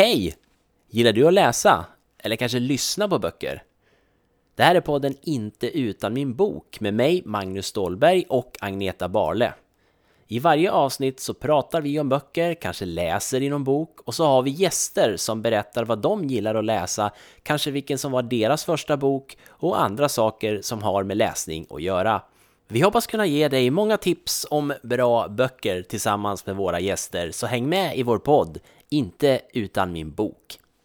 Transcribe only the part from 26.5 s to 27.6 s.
våra gäster, så